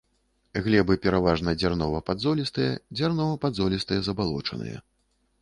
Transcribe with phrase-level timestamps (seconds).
[0.67, 4.77] Глебы пераважна дзярнова-падзолістыя, дзярнова-падзолістыя забалочаныя.